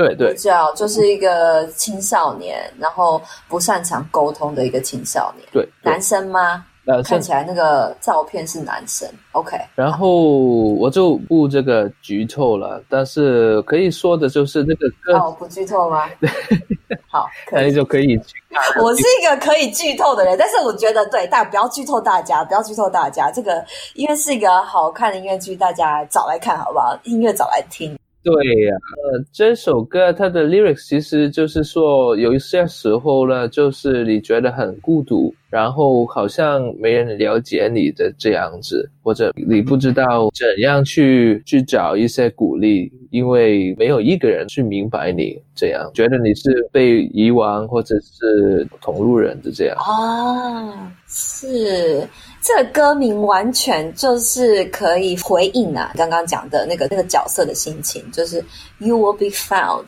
[0.00, 5.46] 对对，叫就是一个青少年，然后不擅长沟通的一个青少年。
[5.52, 6.64] 对，男生吗？
[6.86, 9.06] 呃，看起来那个照片是男生。
[9.32, 9.56] OK。
[9.74, 15.18] 然后我就不这个剧透了，但是可以说的就是那个歌。
[15.18, 16.08] 哦，不剧透吗？
[16.18, 16.30] 对。
[17.06, 18.82] 好，可以就可以去看。
[18.82, 23.30] 我是一个可以剧透的人，但是我觉得对，但不要剧透大家，不要剧透大家。
[23.30, 26.98] 这个因为是一个好看的音乐剧，大家找来看好不好？
[27.04, 27.96] 音乐找来听。
[28.22, 28.34] 对
[28.66, 28.74] 呀、
[29.12, 35.34] 呃，这首歌它的 lyrics 其实就是说，有一些时候呢，就是你觉得很孤独。
[35.50, 49.76] 然后好像没人了解你的这样子，或者你不知道怎样去去找一些鼓励，因为没有一个人去明白你这样，觉得你是被遗忘或者是同路人的这样。
[49.78, 52.08] 啊，是
[52.42, 58.44] 这个歌名完全就是可以回应啊，刚刚讲的那个那个角色的心情，就是
[58.78, 59.86] You will be found。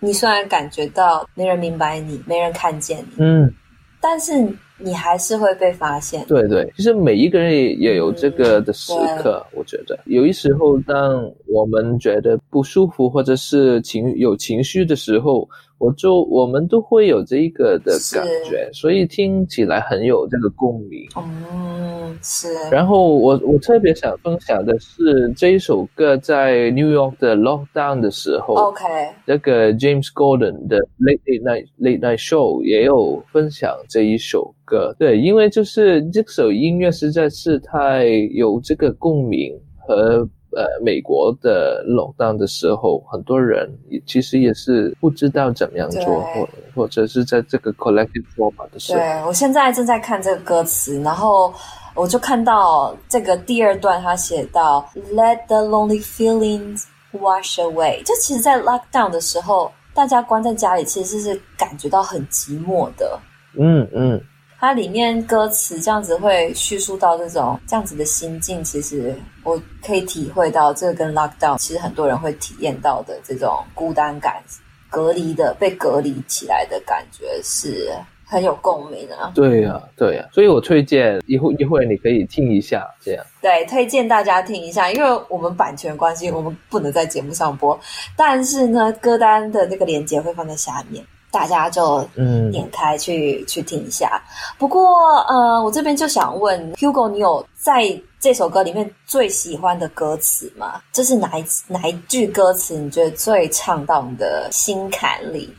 [0.00, 3.54] 你虽然感觉到没人明白你，没人看见你，嗯，
[4.00, 4.32] 但是。
[4.80, 6.24] 你还是会被发现。
[6.26, 15.48] 对对，其实每一个人也也有这个的时刻，嗯、我觉得有一时候，当我们觉得不舒服或者是情有情绪的时候，
[15.78, 21.08] 我就我们都会有这一个的感觉，所以听起来很有这个共鸣。
[21.16, 22.48] 嗯，是。
[22.70, 28.84] 然后我我特别想分享的是这一首歌在 New York 的 Lockdown 的时候，OK，
[29.24, 34.54] 那个 James Gordon 的 Late Late Night Late Night Show 也有分享这一首。
[34.64, 38.04] 歌对，因为就是这首音乐实在是太
[38.34, 48.98] 有这个共鸣和呃美国的 lockdown 的时候，很多人也其实也是不知道怎么样做，或或者是在这个 collective trauma 的时候。
[48.98, 51.52] 对，我现在正在看这个歌词，然后
[51.94, 58.02] 我就看到这个第二段，他写到 Let the lonely feelings wash away。
[58.04, 63.18] 就其实，在 lockdown 的时候，大家关在家里，其实是感觉到很寂寞的。
[63.58, 64.20] 嗯嗯。
[64.60, 74.42] 它里面歌词这样子会叙述到这种这样子的心境，其实我可以体会到，这个跟 lockdown 其实很多人会体验到的这种孤单感、
[74.90, 77.92] 隔离的被隔离起来的感觉是
[78.26, 79.30] 很有共鸣的。
[79.32, 83.24] 对呀、啊，对呀、啊，所以我推荐一会一会你可以听一下，这样。
[83.40, 87.78] 对，推荐大家听一下，因为我们版权关系，我们不能在节目上播，
[88.16, 91.04] 但是呢，歌单的那个链接会放在下面。
[91.30, 94.22] 大家就嗯点开去、嗯、去听一下。
[94.58, 100.80] 不过呃，我这边就想问 Hugo，你有在这首歌里面最喜欢的歌词吗？
[100.92, 105.54] 这是哪一哪一句歌词你觉得最唱到你的心坎里？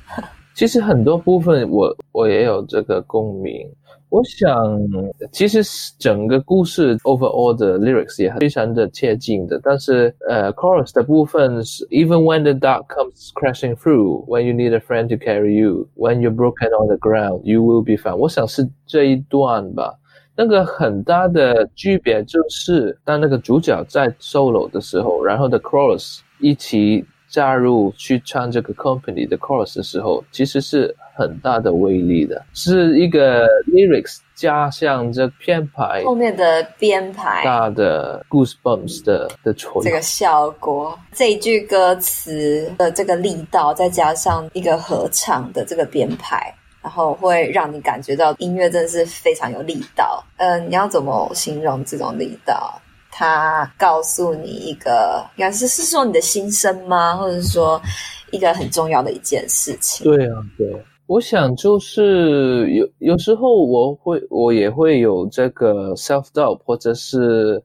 [0.60, 3.66] 其实很多部分我我也有这个共鸣。
[4.10, 4.54] 我想，
[5.32, 5.62] 其实
[5.98, 14.54] 整个故事 overall 的 lyrics 也非常的贴近的，但是呃 chorus 的部分是 Even when the dark comes crashing through, when you
[14.54, 17.94] need a friend to carry you, when you're broken on the ground, you will be
[17.94, 18.18] found。
[18.18, 19.98] 我想是这一段吧。
[20.36, 30.96] 那个很大的区别就是，当那个主角在 solo 的时候，然后 the chorus 一起加入去唱这个 company 的 chorus 的时候，其实是。
[31.20, 39.54] 很大的威力的，是一个 lyrics 加上这编排后面的编排大的 goosebumps 的的
[39.84, 50.24] 这个效果，这一句歌词的这个力道，再加上一个合唱的这个编排，然后会让你感觉到音乐真的是非常有力道。
[50.38, 52.82] 嗯、呃，你要怎么形容这种力道？
[53.12, 57.16] 它告诉你一个，应该是是说你的心声吗？
[57.18, 57.82] 或者是说
[58.32, 60.04] 一个很重要的一件事情？
[60.04, 60.68] 对啊，对。
[61.08, 67.60] 我想就是有有时候我会我也会有这个 self doubt 或者是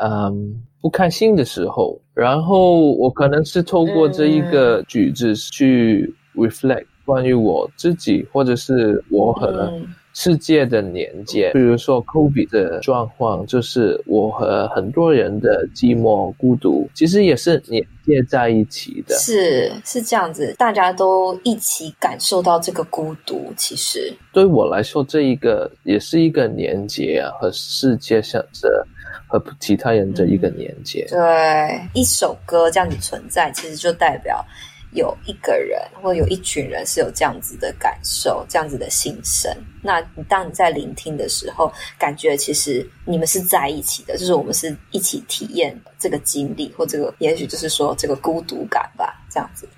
[0.00, 9.72] 嗯不开心的时候，然后我可能是透过这一个举止去 reflect 关于我自己或者是我和
[10.12, 19.16] 世界的连接，比如说 Kobe 的状况，就是我和很多人的寂寞孤独，其实也是连接在一起的。
[19.18, 23.52] 是是这样子，大家都一起感受到这个孤独。
[23.56, 28.86] 其实对我来说，这一个也是一个连接啊，和世界上的
[29.28, 31.06] 和其他人的一个连接。
[31.12, 34.44] 嗯，对，一首歌这样子存在，其实就代表。
[34.92, 39.50] 有一个人或有一群人是有这样子的感受，这样子的心声。
[39.82, 49.68] 那你当你在聆听的时候，感觉其实你们是在一起的，就是我们是一起体验这个经历，或这个也许就是说这个孤独感吧，这样子。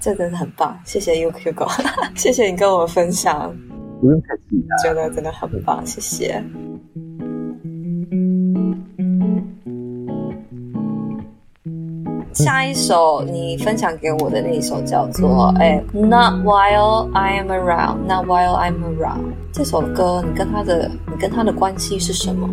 [0.00, 1.66] 这真的很棒，谢谢 UQ 狗
[2.14, 3.52] 谢谢你跟我分享。
[4.00, 6.42] 不用客气，觉得真的很棒，谢谢。
[12.36, 15.26] 下一首你分享给我的那一首叫做
[15.56, 19.32] 《哎，Not While I Am Around》，Not While I'm Around。
[19.54, 22.46] 这首歌你跟他的你跟他的关系是什么？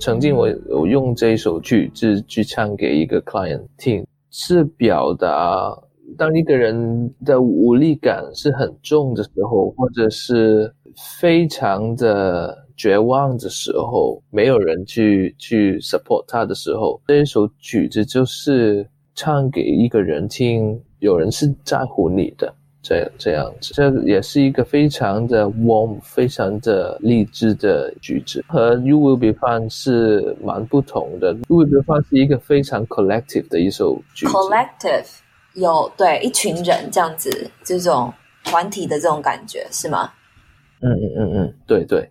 [0.00, 5.70] 曾经我有用这一首曲子去唱给一个 client 听，是表达
[6.16, 10.72] 当一个人的无力感是很重的时候，或者是
[11.20, 18.88] 非常的绝望的时候，没有人去去 support 他的时候，这一首曲子就是。
[19.16, 31.32] 唱给一个人听，有人是在乎你的，这样这样子，这也是一个非常的 warm、非常的励志的句子，和 You Will Be Fine 是蛮不同的。
[31.48, 35.06] You Will Be Fine 是一个非常 collective 的一首句子，collective
[35.54, 38.12] 有对一群人这样子，这种
[38.44, 40.12] 团体的这种感觉是吗？
[40.80, 42.06] 嗯嗯嗯嗯，对对。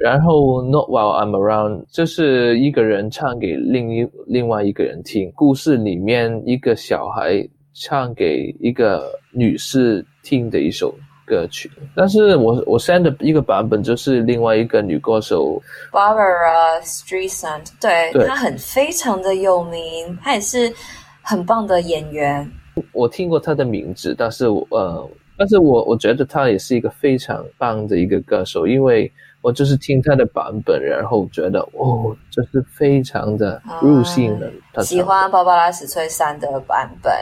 [0.00, 5.30] 然后，Not while I'm around，就是一个人唱给另一另外一个人听。
[5.36, 10.94] 故事里面，一个小孩唱给一个女士听的一首
[11.26, 11.70] 歌曲。
[11.94, 20.72] 但是我我 send 的一个版本就是另外一个女歌手 Barbara Streisand，对，对她很非常的有名，她也是
[21.20, 22.50] 很棒的演员。
[22.92, 29.12] 我听过她的名字，但是我呃，但是我我觉得她也是一个非常棒的一个歌手，因为。
[29.42, 34.52] 我就是听他的版本，然后觉得哦，这是非常的入戏的。
[34.74, 37.12] 嗯、喜欢芭芭拉史翠珊的版本，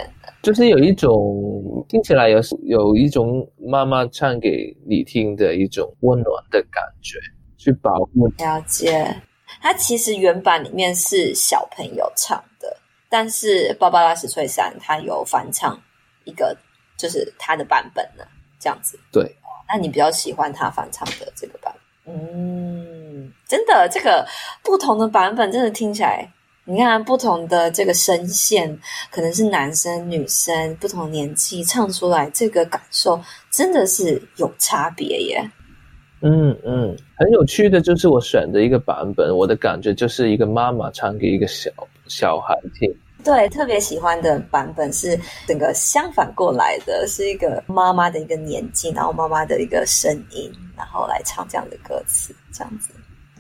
[0.43, 7.19] 就是有一种听起来有有一种妈妈唱给你听的一种温暖的感觉，
[7.57, 8.27] 去保护。
[8.39, 9.15] 了解，
[9.61, 12.77] 他其实原版里面是小朋友唱的，
[13.09, 15.81] 但是芭芭拉史翠珊他有翻唱
[16.25, 16.57] 一个，
[16.97, 18.25] 就是他的版本呢，
[18.59, 18.99] 这样子。
[19.13, 19.37] 对，
[19.69, 21.81] 那你比较喜欢他翻唱的这个版本？
[22.09, 24.27] 嗯，真的，这个
[24.63, 26.27] 不同的版本真的听起来，
[26.65, 28.79] 你看不同的这个声线，
[29.11, 35.51] 可能是男生女生不同年纪唱出来，这个感受真的是有差别耶。
[36.21, 41.71] 嗯嗯，很有趣的就是我选的一个版本，我的感觉就是一个妈妈唱给一个小
[42.07, 42.91] 小孩听。
[43.25, 52.91] 对，特别喜欢的版本是整个相反过来的，是一个妈妈的一个年纪，然后妈妈的一个声音，然后来唱这样的歌词，这样子。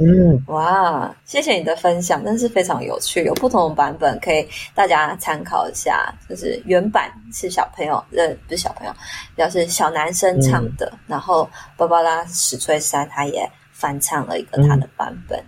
[0.00, 6.14] 嗯，哇，谢谢你的分享，真是非常有趣，有不同的版本可以大家参考一下。
[6.28, 8.92] 就是原版是小朋友，呃，不是小朋友，
[9.36, 15.42] 要是小男生唱的，嗯、然后芭芭拉史翠珊他也翻唱了一个他的版本。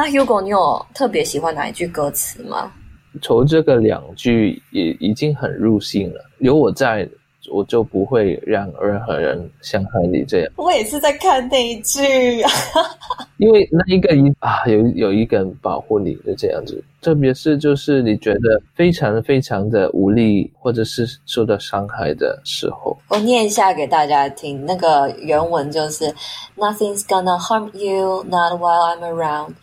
[0.00, 2.72] 那 Hugo，你有特别喜欢哪一句歌词吗？
[3.20, 7.06] 从这个两句也已经很入心了，有我在。
[7.50, 10.52] 我就不会让任何人伤害你这样。
[10.56, 12.50] 我也是在看那一句啊，
[13.38, 22.96] 因为那一个一啊，有有一个人保护你的这样子，特别是就是你觉得非常非常的无力或者是受到伤害的时候。
[23.08, 26.14] 我念一下给大家听，那个原文就是
[26.56, 29.54] Nothing's gonna harm you, not while I'm around.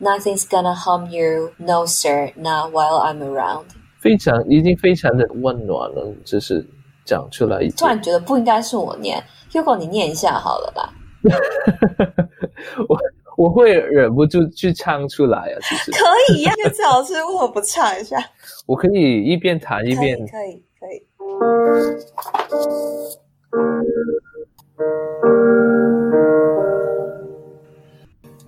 [0.00, 3.64] Nothing's gonna harm you, no sir, not while I'm around.
[4.00, 6.66] 非常已经非常的温暖了，就是。
[7.06, 9.22] 讲出来一，突然觉得不应该是我念
[9.52, 10.92] ，Hugo 你念一下好了吧。
[12.88, 12.98] 我
[13.36, 15.98] 我会忍不住去唱出来啊，其实可
[16.34, 18.18] 以呀、啊，最好是为什么不唱一下？
[18.66, 21.06] 我可以一边弹一边，可以可以。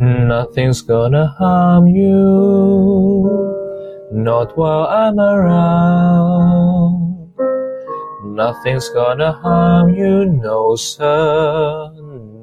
[0.00, 3.26] Nothing's gonna harm you,
[4.12, 6.78] not while I'm around.
[8.24, 11.90] Nothing's gonna harm you, no sir,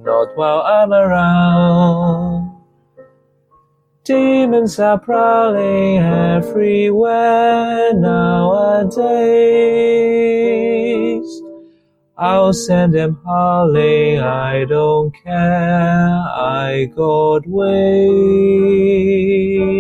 [0.04, 2.52] not while I'm around.
[4.04, 9.06] Demons are prowling everywhere nowadays.
[12.18, 18.08] I'll send them howling, I don't care, I got way.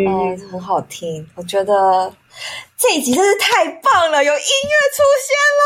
[0.06, 2.14] 哎，很好听，我觉得。
[2.78, 5.64] 这一集真是太棒了，有音乐出现了，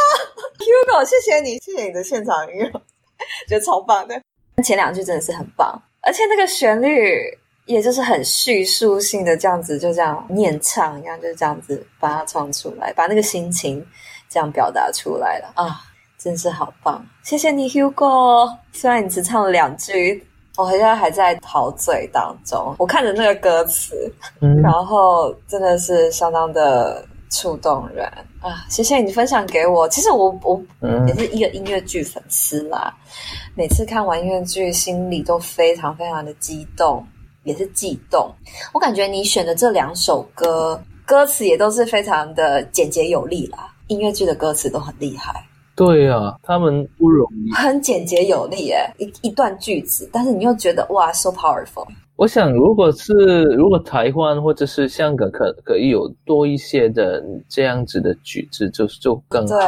[0.62, 2.72] Hugo，谢谢你，谢谢你的现场音乐，
[3.50, 4.22] 觉得超棒的。
[4.64, 7.20] 前两句真的是很棒，而且那个旋律
[7.66, 13.84] 也就是很叙述性的这样子，就这样念唱一样，就是这样子把它唱出来，把那个心情
[14.30, 15.82] 这样表达出来了啊，
[16.20, 18.54] 真是好棒，谢谢你，Hugo。
[18.74, 20.24] 虽然你只唱了两句。
[20.58, 24.12] 我现在还在陶醉当中，我看着那个歌词，
[24.42, 28.06] 嗯、然后真的是相当的触动人
[28.42, 28.66] 啊！
[28.70, 29.88] 谢谢你分享给我。
[29.88, 30.62] 其实我我
[31.08, 37.08] 也是一个音乐剧粉丝啦，嗯、每次看完音乐剧，心里都非常非常的激动，
[37.46, 38.30] 也是悸动。
[38.74, 43.74] 我感觉你选的这两首歌，歌词也都是非常的简洁有力啦。
[43.88, 45.42] 音乐剧的歌词都很厉害。
[45.80, 51.88] 对啊，他们不容易，很简洁有力耶，一一段句子，但是你又觉得哇，so powerful。
[52.18, 53.14] 我想，如果是
[53.56, 59.56] 如果台湾或者是香港可可以有多一些的这样子的句子，就就更好。
[59.56, 59.66] 对，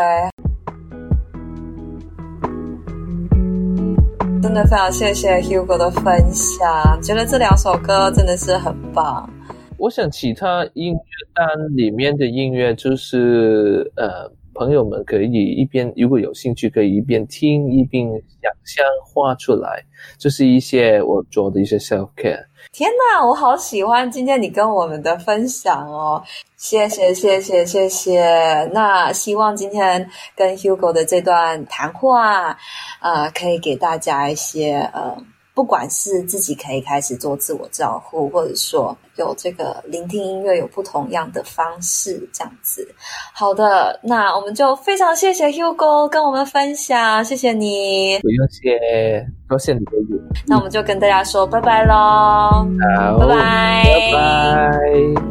[4.41, 6.03] 真的非常谢谢 Hugo 的分
[6.33, 9.29] 享，觉得这两首歌真的是很棒。
[9.77, 10.99] 我想其他音乐
[11.33, 11.47] 单
[11.77, 14.29] 里面的音乐就是呃。
[14.53, 18.07] 朋友们可以一边，如果有兴趣，可以一边听一边
[18.41, 19.83] 想象画出来，
[20.17, 22.45] 就是一些我做的一些 self care。
[22.71, 26.21] 天哪，我好喜欢今天你跟我们的分享哦！
[26.57, 28.69] 谢谢，谢谢，谢谢。
[28.71, 32.57] 那希望今天跟 Hugo 的这段谈话，
[33.01, 35.17] 呃，可以给大家一些呃。
[35.53, 42.87] 不管是自己可以开始做自我照顾，或者说有这个聆听音乐有不同样的方式，这样子。
[43.33, 48.19] 好的，那我们就非常谢谢 Hugo 跟我们分享，谢谢你。
[48.19, 50.21] 不用谢，多谢你的语。
[50.47, 51.93] 那我们就跟大家说拜拜喽。
[51.93, 55.30] 好，拜拜，拜拜。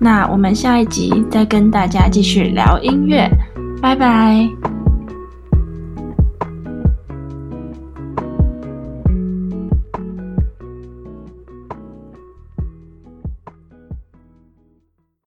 [0.00, 3.30] 那我们下一集再跟大家继续聊音乐。
[3.80, 4.79] 拜拜。